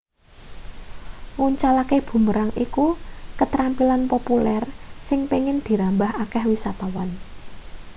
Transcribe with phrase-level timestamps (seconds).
[1.35, 2.87] nguncalake boomerang iku
[3.39, 4.63] ketrampilan populer
[5.07, 7.09] sing pengin dirambah akeh wisatawan